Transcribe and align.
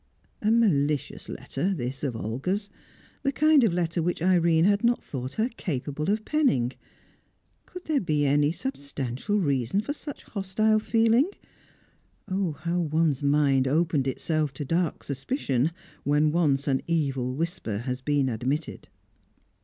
A 0.41 0.49
malicious 0.49 1.29
letter 1.29 1.75
this 1.75 2.03
of 2.03 2.15
Olga's; 2.15 2.71
the 3.21 3.31
kind 3.31 3.63
of 3.63 3.71
letter 3.71 4.01
which 4.01 4.19
Irene 4.19 4.65
had 4.65 4.83
not 4.83 5.03
thought 5.03 5.33
her 5.33 5.47
capable 5.49 6.09
of 6.09 6.25
penning. 6.25 6.71
Could 7.67 7.85
there 7.85 8.01
be 8.01 8.25
any 8.25 8.51
substantial 8.51 9.37
reason 9.39 9.79
for 9.79 9.93
such 9.93 10.23
hostile 10.23 10.79
feeling? 10.79 11.29
Oh, 12.27 12.53
how 12.53 12.79
one's 12.79 13.21
mind 13.21 13.67
opened 13.67 14.07
itself 14.07 14.51
to 14.53 14.65
dark 14.65 15.03
suspicion, 15.03 15.71
when 16.03 16.31
once 16.31 16.67
an 16.67 16.81
evil 16.87 17.35
whisper 17.35 17.77
had 17.77 18.03
been 18.03 18.27
admitted! 18.27 18.87